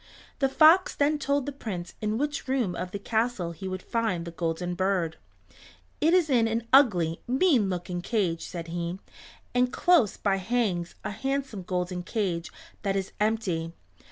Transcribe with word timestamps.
The 0.39 0.49
fox 0.49 0.95
then 0.95 1.19
told 1.19 1.45
the 1.45 1.51
Prince 1.51 1.93
in 2.01 2.17
which 2.17 2.47
room 2.47 2.73
of 2.75 2.89
the 2.89 2.97
castle 2.97 3.51
he 3.51 3.67
would 3.67 3.83
find 3.83 4.25
the 4.25 4.31
Golden 4.31 4.73
Bird. 4.73 5.17
"It 6.01 6.11
is 6.15 6.27
in 6.27 6.47
an 6.47 6.63
ugly, 6.73 7.21
mean 7.27 7.69
looking 7.69 8.01
cage," 8.01 8.43
said 8.43 8.69
he, 8.69 8.97
"and 9.53 9.71
close 9.71 10.17
by 10.17 10.37
hangs 10.37 10.95
a 11.03 11.11
handsome 11.11 11.61
golden 11.61 12.01
cage 12.01 12.49
that 12.81 12.95
is 12.95 13.11
empty. 13.19 13.73